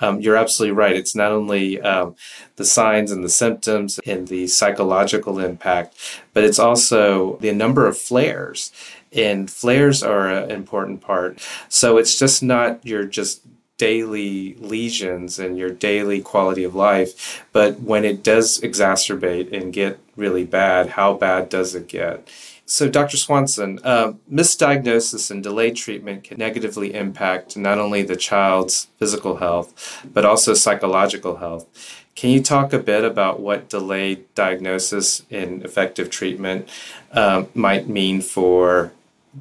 Um, 0.00 0.20
you're 0.20 0.36
absolutely 0.36 0.74
right. 0.74 0.96
It's 0.96 1.14
not 1.14 1.30
only 1.30 1.80
um, 1.80 2.16
the 2.56 2.64
signs 2.64 3.10
and 3.10 3.22
the 3.22 3.28
symptoms 3.28 4.00
and 4.06 4.28
the 4.28 4.46
psychological 4.46 5.38
impact, 5.38 5.94
but 6.32 6.42
it's 6.42 6.58
also 6.58 7.36
the 7.40 7.52
number 7.52 7.86
of 7.86 7.98
flares. 7.98 8.72
And 9.12 9.50
flares 9.50 10.02
are 10.02 10.28
an 10.28 10.50
important 10.50 11.00
part. 11.00 11.46
So 11.68 11.98
it's 11.98 12.18
just 12.18 12.42
not 12.42 12.84
your 12.86 13.04
just 13.04 13.42
daily 13.76 14.54
lesions 14.56 15.38
and 15.38 15.56
your 15.56 15.70
daily 15.70 16.20
quality 16.20 16.64
of 16.64 16.74
life. 16.74 17.44
But 17.52 17.80
when 17.80 18.04
it 18.04 18.22
does 18.22 18.60
exacerbate 18.60 19.52
and 19.52 19.72
get 19.72 19.98
really 20.20 20.44
bad, 20.44 20.90
how 20.90 21.14
bad 21.14 21.48
does 21.48 21.74
it 21.74 21.88
get? 21.88 22.28
So, 22.66 22.88
Dr. 22.88 23.16
Swanson, 23.16 23.80
uh, 23.82 24.12
misdiagnosis 24.32 25.28
and 25.32 25.42
delayed 25.42 25.74
treatment 25.74 26.22
can 26.22 26.38
negatively 26.38 26.94
impact 26.94 27.56
not 27.56 27.78
only 27.78 28.02
the 28.02 28.14
child's 28.14 28.86
physical 28.96 29.38
health, 29.38 30.06
but 30.14 30.24
also 30.24 30.54
psychological 30.54 31.38
health. 31.38 31.66
Can 32.14 32.30
you 32.30 32.40
talk 32.40 32.72
a 32.72 32.78
bit 32.78 33.04
about 33.04 33.40
what 33.40 33.68
delayed 33.68 34.32
diagnosis 34.36 35.24
and 35.32 35.64
effective 35.64 36.10
treatment 36.10 36.68
um, 37.10 37.48
might 37.54 37.88
mean 37.88 38.20
for 38.20 38.92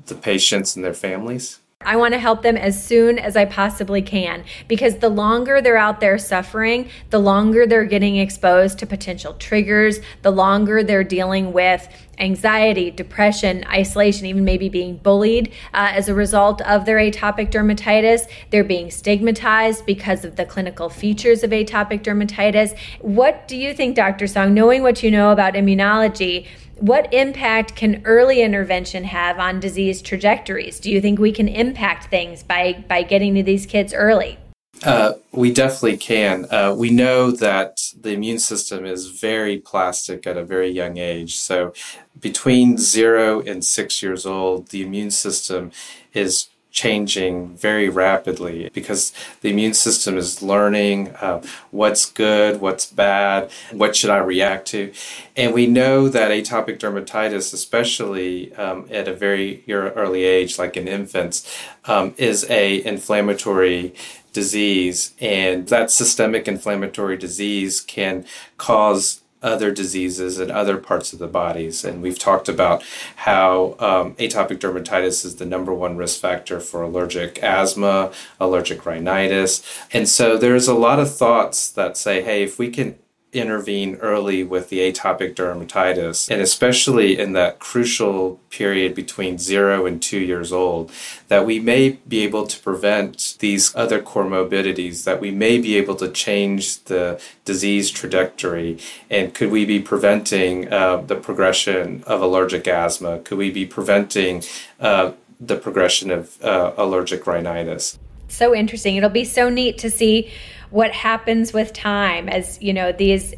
the 0.08 0.16
patients 0.16 0.76
and 0.76 0.84
their 0.84 0.96
families? 0.96 1.60
I 1.86 1.96
want 1.96 2.14
to 2.14 2.20
help 2.20 2.42
them 2.42 2.58
as 2.58 2.84
soon 2.84 3.18
as 3.18 3.38
I 3.38 3.46
possibly 3.46 4.02
can 4.02 4.44
because 4.68 4.98
the 4.98 5.08
longer 5.08 5.62
they're 5.62 5.78
out 5.78 6.02
there 6.02 6.18
suffering, 6.18 6.90
the 7.10 7.20
longer 7.20 7.66
they're 7.66 7.86
getting 7.86 8.18
exposed 8.18 8.80
to 8.80 8.86
potential 8.86 9.34
triggers, 9.36 10.02
the 10.22 10.30
longer 10.30 10.84
they're 10.84 11.06
dealing 11.06 11.54
with 11.54 11.88
anxiety, 12.18 12.92
depression, 12.92 13.64
isolation, 13.70 14.26
even 14.26 14.44
maybe 14.44 14.68
being 14.68 14.98
bullied 14.98 15.54
uh, 15.74 15.94
as 15.94 16.10
a 16.10 16.14
result 16.14 16.62
of 16.64 16.84
their 16.84 16.98
atopic 16.98 17.50
dermatitis. 17.50 18.30
They're 18.50 18.66
being 18.66 18.92
stigmatized 18.92 19.86
because 19.86 20.26
of 20.26 20.36
the 20.36 20.44
clinical 20.46 20.90
features 20.90 21.44
of 21.44 21.52
atopic 21.52 22.04
dermatitis. 22.04 22.78
What 23.00 23.48
do 23.48 23.56
you 23.56 23.74
think, 23.74 23.96
Dr. 23.96 24.26
Soong, 24.26 24.52
knowing 24.52 24.84
what 24.84 25.02
you 25.02 25.12
know 25.12 25.32
about 25.32 25.54
immunology? 25.54 26.46
What 26.82 27.14
impact 27.14 27.76
can 27.76 28.02
early 28.06 28.42
intervention 28.42 29.04
have 29.06 29.40
on 29.40 29.60
disease 29.60 30.02
trajectories? 30.02 30.80
Do 30.80 30.90
you 30.92 31.02
think 31.02 31.20
we 31.20 31.32
can 31.32 31.48
impact 31.48 32.10
things 32.10 32.44
by, 32.44 32.84
by 32.88 33.04
getting 33.04 33.36
to 33.36 33.44
these 33.44 33.66
kids 33.66 33.94
early? 33.94 34.38
Uh, 34.84 35.14
we 35.32 35.52
definitely 35.52 35.98
can. 35.98 36.46
Uh, 36.50 36.74
we 36.78 36.90
know 36.90 37.32
that 37.32 37.82
the 38.00 38.12
immune 38.12 38.40
system 38.40 38.86
is 38.86 39.08
very 39.08 39.58
plastic 39.58 40.26
at 40.26 40.38
a 40.38 40.44
very 40.44 40.70
young 40.70 40.98
age. 40.98 41.36
So, 41.36 41.74
between 42.20 42.78
zero 42.78 43.42
and 43.42 43.64
six 43.64 44.02
years 44.02 44.26
old, 44.26 44.70
the 44.70 44.82
immune 44.82 45.12
system 45.12 45.72
is 46.14 46.48
changing 46.72 47.56
very 47.58 47.90
rapidly 47.90 48.70
because 48.74 49.12
the 49.42 49.50
immune 49.50 49.74
system 49.74 50.18
is 50.18 50.42
learning 50.42 51.10
uh, 51.20 51.42
what's 51.72 52.06
good, 52.06 52.62
what's 52.62 52.86
bad, 52.86 53.50
what 53.72 53.96
should 53.96 54.10
I 54.10 54.18
react 54.18 54.68
to. 54.68 54.94
And 55.36 55.54
we 55.54 55.66
know 55.68 56.10
that 56.10 56.32
atopic 56.32 56.78
dermatitis, 56.78 57.54
especially 57.54 58.54
um, 58.56 58.88
at 58.92 59.08
a 59.08 59.14
very 59.14 59.64
early 59.68 60.24
age, 60.24 60.60
like 60.60 60.78
in 60.78 60.88
infants, 60.88 61.58
um, 61.86 62.14
is 62.18 62.46
a 62.50 62.84
inflammatory 62.86 63.96
disease 64.32 65.14
and 65.20 65.68
that 65.70 65.90
systemic 65.90 66.48
inflammatory 66.48 67.18
disease 67.18 67.82
can 67.82 68.26
cause 68.58 69.22
other 69.42 69.72
diseases 69.72 70.40
and 70.40 70.52
other 70.52 70.78
parts 70.78 71.14
of 71.14 71.20
the 71.20 71.28
bodies. 71.28 71.86
And 71.86 72.02
we've 72.02 72.20
talked 72.20 72.50
about 72.50 72.84
how 73.18 73.76
um, 73.80 74.16
atopic 74.16 74.60
dermatitis 74.60 75.26
is 75.26 75.38
the 75.38 75.46
number 75.46 75.74
one 75.74 75.98
risk 75.98 76.20
factor 76.20 76.60
for 76.60 76.82
allergic 76.82 77.42
asthma, 77.42 78.12
allergic 78.40 78.86
rhinitis. 78.86 79.64
And 79.94 80.08
so 80.10 80.38
there's 80.38 80.68
a 80.68 80.74
lot 80.74 81.00
of 81.00 81.16
thoughts 81.16 81.70
that 81.72 81.98
say, 81.98 82.22
hey, 82.22 82.44
if 82.44 82.60
we 82.60 82.70
can 82.70 82.98
intervene 83.32 83.96
early 83.98 84.44
with 84.44 84.70
the 84.70 84.80
atopic 84.80 85.36
dermatitis, 85.36 86.30
and 86.30 86.42
especially 86.42 87.18
in 87.20 87.34
that 87.34 87.60
crucial 87.60 88.40
period 88.50 88.96
between 88.96 89.38
zero 89.38 89.86
and 89.86 90.02
two 90.02 90.20
years 90.20 90.52
old, 90.52 90.92
that 91.28 91.46
we 91.46 91.60
may 91.60 91.90
be 92.08 92.24
able 92.24 92.48
to 92.48 92.60
prevent 92.60 93.36
these 93.40 93.76
other 93.76 94.02
comorbidities, 94.02 95.04
that 95.04 95.22
we 95.22 95.30
may 95.30 95.60
be 95.60 95.78
able 95.78 95.96
to 95.96 96.10
change 96.10 96.84
the 96.86 97.22
disease 97.46 97.92
trajectory. 97.92 98.80
And 99.10 99.34
could 99.34 99.52
we 99.52 99.66
be 99.66 99.80
preventing 99.80 100.72
uh, 100.74 100.98
the 100.98 101.16
progression 101.16 102.04
of 102.08 102.22
allergic 102.22 102.68
asthma? 102.68 103.20
Could 103.20 103.38
we 103.38 103.52
be 103.52 103.66
preventing 103.66 104.44
uh, 104.80 105.12
the 105.40 105.56
progression 105.56 106.10
of 106.10 106.42
uh, 106.44 106.74
allergic 106.78 107.28
rhinitis? 107.28 108.00
So 108.28 108.54
interesting. 108.54 108.96
It'll 108.96 109.10
be 109.10 109.26
so 109.26 109.50
neat 109.50 109.78
to 109.80 109.90
see 109.90 110.32
what 110.72 110.92
happens 110.92 111.54
with 111.54 111.74
time 111.74 112.30
as 112.30 112.62
you 112.62 112.74
know 112.74 112.92
these 112.92 113.34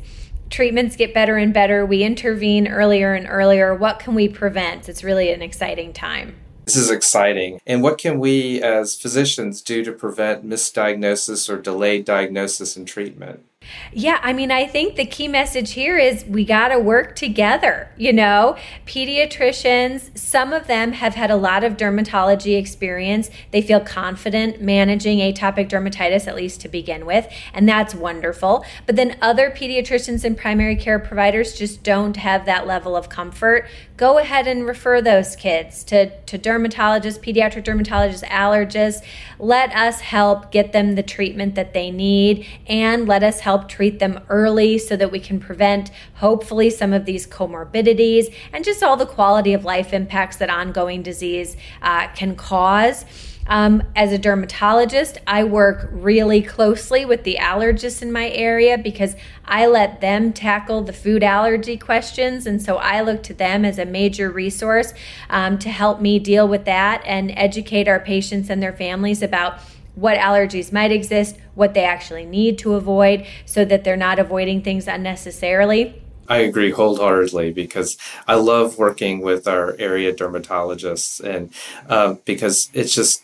treatments 0.50 0.96
get 0.96 1.14
better 1.14 1.38
and 1.38 1.54
better 1.54 1.86
we 1.86 2.04
intervene 2.04 2.68
earlier 2.68 3.14
and 3.14 3.28
earlier 3.30 3.74
what 3.74 4.00
can 4.00 4.14
we 4.14 4.28
prevent 4.28 4.90
it's 4.90 5.04
really 5.04 5.32
an 5.32 5.42
exciting 5.42 5.94
time 5.94 6.36
this 6.66 6.76
is 6.76 6.92
exciting. 6.92 7.60
And 7.66 7.82
what 7.82 7.98
can 7.98 8.20
we 8.20 8.62
as 8.62 8.96
physicians 8.96 9.62
do 9.62 9.84
to 9.84 9.92
prevent 9.92 10.46
misdiagnosis 10.46 11.50
or 11.50 11.58
delayed 11.58 12.06
diagnosis 12.06 12.78
and 12.78 12.88
treatment? 12.88 13.44
Yeah, 13.94 14.20
I 14.22 14.32
mean, 14.32 14.52
I 14.52 14.68
think 14.68 14.96
the 14.96 15.06
key 15.06 15.28
message 15.28 15.74
here 15.74 15.98
is 15.98 16.24
we 16.26 16.46
got 16.46 16.70
to 16.70 16.80
work 16.80 17.16
together. 17.16 17.90
You 17.98 18.14
know, 18.14 18.56
pediatricians, 18.86 20.18
some 20.18 20.54
of 20.54 20.68
them 20.68 20.94
have 20.94 21.16
had 21.16 21.30
a 21.30 21.36
lot 21.36 21.66
of 21.66 21.76
dermatology 21.76 22.58
experience. 22.58 23.30
They 23.52 23.62
feel 23.62 23.82
confident 23.82 24.62
managing 24.62 25.20
atopic 25.20 25.70
dermatitis, 25.70 26.26
at 26.26 26.36
least 26.36 26.62
to 26.62 26.70
begin 26.70 27.06
with, 27.06 27.28
and 27.54 27.68
that's 27.68 27.94
wonderful. 27.94 28.64
But 28.86 28.96
then 28.96 29.18
other 29.22 29.52
pediatricians 29.52 30.24
and 30.24 30.38
primary 30.38 30.78
care 30.78 31.00
providers 31.00 31.54
just 31.54 31.84
don't 31.84 32.16
have 32.18 32.46
that 32.46 32.66
level 32.66 32.96
of 32.96 33.10
comfort. 33.10 33.68
Go 34.02 34.18
ahead 34.18 34.48
and 34.48 34.66
refer 34.66 35.00
those 35.00 35.36
kids 35.36 35.84
to, 35.84 36.10
to 36.22 36.40
dermatologists, 36.40 37.20
pediatric 37.20 37.64
dermatologists, 37.64 38.28
allergists. 38.30 39.04
Let 39.38 39.72
us 39.76 40.02
help 40.02 40.52
get 40.52 40.72
them 40.72 40.96
the 40.96 41.04
treatment 41.04 41.54
that 41.54 41.76
they 41.76 41.92
need 41.92 42.48
and 42.66 43.08
let 43.08 43.22
us 43.22 43.42
help 43.42 43.70
treat 43.70 44.00
them 44.00 44.20
early 44.28 44.80
so 44.80 44.96
that 44.96 45.12
we 45.12 45.20
can 45.20 45.40
prevent, 45.40 45.92
hopefully, 46.16 46.72
some 46.72 46.94
of 46.94 47.06
these 47.06 47.28
comorbidities 47.28 48.34
and 48.52 48.66
just 48.66 48.82
all 48.82 48.98
the 48.98 49.06
quality 49.06 49.54
of 49.54 49.66
life 49.66 49.94
impacts 49.94 50.38
that 50.38 50.50
ongoing 50.50 51.04
disease 51.04 51.56
uh, 51.84 52.08
can 52.16 52.36
cause. 52.36 53.06
Um, 53.52 53.84
as 53.98 54.14
a 54.14 54.18
dermatologist, 54.18 55.18
I 55.28 55.44
work 55.44 55.90
really 55.92 56.42
closely 56.42 57.04
with 57.04 57.26
the 57.26 57.36
allergists 57.38 58.02
in 58.02 58.10
my 58.10 58.30
area 58.30 58.78
because 58.78 59.18
I 59.44 59.66
let 59.68 60.00
them 60.00 60.32
tackle 60.32 60.84
the 60.84 60.94
food 60.94 61.22
allergy 61.22 61.76
questions. 61.76 62.46
And 62.46 62.62
so 62.62 62.78
I 62.78 63.02
look 63.02 63.24
to 63.24 63.34
them 63.34 63.66
as 63.66 63.78
a 63.78 63.84
major 63.84 64.32
resource 64.32 64.94
um, 65.30 65.60
to 65.60 65.70
help 65.70 66.00
me 66.00 66.18
deal 66.18 66.48
with 66.48 66.64
that 66.64 67.04
and 67.06 67.34
educate 67.36 67.90
our 67.90 68.00
patients 68.00 68.50
and 68.50 68.64
their 68.64 68.72
families 68.72 69.22
about 69.22 69.60
what 69.96 70.18
allergies 70.18 70.72
might 70.72 70.94
exist, 70.94 71.36
what 71.54 71.74
they 71.74 71.84
actually 71.84 72.26
need 72.26 72.58
to 72.60 72.76
avoid, 72.76 73.28
so 73.46 73.66
that 73.66 73.84
they're 73.84 73.98
not 73.98 74.18
avoiding 74.18 74.62
things 74.62 74.88
unnecessarily. 74.88 76.02
I 76.30 76.38
agree 76.38 76.72
wholeheartedly 76.72 77.52
because 77.52 77.98
I 78.30 78.36
love 78.36 78.78
working 78.78 79.20
with 79.20 79.46
our 79.46 79.76
area 79.78 80.14
dermatologists, 80.14 81.20
and 81.20 81.54
um, 81.90 82.20
because 82.24 82.70
it's 82.74 82.96
just 82.96 83.24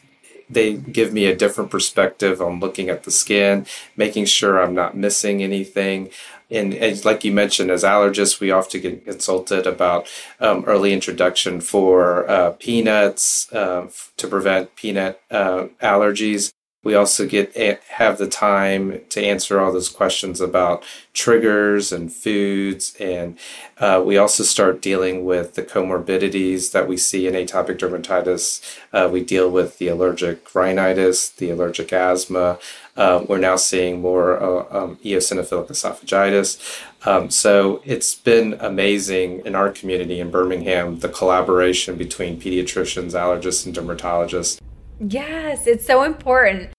they 0.49 0.73
give 0.73 1.13
me 1.13 1.25
a 1.25 1.35
different 1.35 1.69
perspective 1.69 2.41
on 2.41 2.59
looking 2.59 2.89
at 2.89 3.03
the 3.03 3.11
skin, 3.11 3.65
making 3.95 4.25
sure 4.25 4.61
I'm 4.61 4.75
not 4.75 4.95
missing 4.95 5.43
anything. 5.43 6.09
And, 6.49 6.73
and 6.73 7.03
like 7.03 7.25
you 7.25 7.33
mentioned, 7.33 7.69
as 7.71 7.83
allergists, 7.83 8.39
we 8.39 8.51
often 8.51 8.81
get 8.81 9.05
consulted 9.05 9.67
about 9.67 10.07
um, 10.39 10.63
early 10.65 10.93
introduction 10.93 11.59
for 11.59 12.29
uh, 12.29 12.51
peanuts 12.51 13.51
uh, 13.51 13.89
to 14.15 14.27
prevent 14.27 14.75
peanut 14.75 15.21
uh, 15.29 15.67
allergies. 15.81 16.53
We 16.87 16.95
also 16.95 17.27
get 17.27 17.53
have 17.89 18.17
the 18.17 18.29
time 18.29 19.01
to 19.09 19.21
answer 19.21 19.59
all 19.59 19.73
those 19.73 19.89
questions 19.89 20.39
about 20.39 20.85
triggers 21.13 21.91
and 21.91 22.09
foods, 22.09 22.95
and 22.97 23.37
uh, 23.77 24.01
we 24.05 24.17
also 24.17 24.43
start 24.43 24.81
dealing 24.81 25.25
with 25.25 25.55
the 25.55 25.63
comorbidities 25.63 26.71
that 26.71 26.87
we 26.87 26.95
see 26.95 27.27
in 27.27 27.33
atopic 27.33 27.79
dermatitis. 27.79 28.79
Uh, 28.93 29.09
we 29.11 29.21
deal 29.21 29.51
with 29.51 29.79
the 29.79 29.89
allergic 29.89 30.55
rhinitis, 30.55 31.27
the 31.27 31.49
allergic 31.49 31.91
asthma. 31.91 32.57
Uh, 32.95 33.25
we're 33.27 33.37
now 33.37 33.57
seeing 33.57 33.99
more 33.99 34.41
uh, 34.41 34.65
um, 34.71 34.95
eosinophilic 35.03 35.67
esophagitis. 35.67 36.81
Um, 37.05 37.29
so 37.29 37.81
it's 37.83 38.15
been 38.15 38.55
amazing 38.61 39.41
in 39.45 39.55
our 39.55 39.71
community 39.71 40.21
in 40.21 40.31
Birmingham, 40.31 40.99
the 40.99 41.09
collaboration 41.09 41.97
between 41.97 42.39
pediatricians, 42.39 43.11
allergists, 43.11 43.65
and 43.65 43.75
dermatologists. 43.75 44.61
Yes, 45.01 45.67
it's 45.67 45.85
so 45.85 46.03
important. 46.03 46.71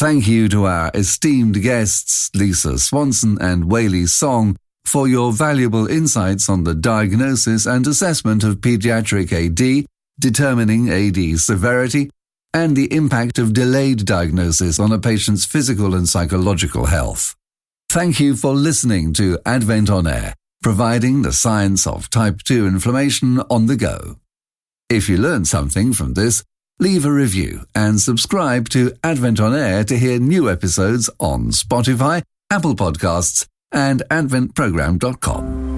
Thank 0.00 0.26
you 0.26 0.48
to 0.48 0.64
our 0.64 0.90
esteemed 0.94 1.60
guests, 1.60 2.30
Lisa 2.34 2.78
Swanson 2.78 3.36
and 3.38 3.64
Weily 3.64 4.04
Soong, 4.04 4.56
for 4.86 5.06
your 5.06 5.30
valuable 5.30 5.86
insights 5.86 6.48
on 6.48 6.64
the 6.64 6.74
diagnosis 6.74 7.66
and 7.66 7.86
assessment 7.86 8.42
of 8.42 8.62
pediatric 8.62 9.30
AD, 9.30 9.84
determining 10.18 10.88
AD 10.88 11.38
severity, 11.38 12.10
and 12.54 12.74
the 12.74 12.90
impact 12.90 13.38
of 13.38 13.52
delayed 13.52 14.06
diagnosis 14.06 14.80
on 14.80 14.90
a 14.90 14.98
patient's 14.98 15.44
physical 15.44 15.94
and 15.94 16.08
psychological 16.08 16.86
health. 16.86 17.36
Thank 17.90 18.18
you 18.20 18.36
for 18.36 18.54
listening 18.54 19.12
to 19.12 19.38
Advent 19.44 19.90
on 19.90 20.06
Air, 20.06 20.32
providing 20.62 21.20
the 21.20 21.34
science 21.34 21.86
of 21.86 22.08
type 22.08 22.40
2 22.44 22.66
inflammation 22.66 23.40
on 23.50 23.66
the 23.66 23.76
go. 23.76 24.16
If 24.88 25.10
you 25.10 25.18
learned 25.18 25.46
something 25.46 25.92
from 25.92 26.14
this, 26.14 26.42
leave 26.80 27.04
a 27.04 27.12
review 27.12 27.66
and 27.74 28.00
subscribe 28.00 28.68
to 28.70 28.92
Advent 29.04 29.38
on 29.38 29.54
Air 29.54 29.84
to 29.84 29.96
hear 29.96 30.18
new 30.18 30.50
episodes 30.50 31.08
on 31.20 31.50
Spotify, 31.50 32.22
Apple 32.50 32.74
Podcasts, 32.74 33.46
and 33.70 34.02
AdventProgram.com. 34.10 35.69